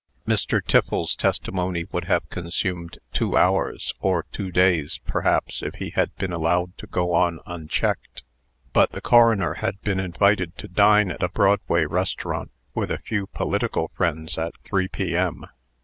[0.27, 0.59] Mr.
[0.65, 6.33] Tiffles's testimony would have consumed two hours, or two days, perhaps, if he had been
[6.33, 8.23] allowed to go on unchecked.
[8.73, 13.27] But the coroner had been invited to dine at a Broadway restaurant, with a few
[13.27, 15.45] political friends, at three P.M.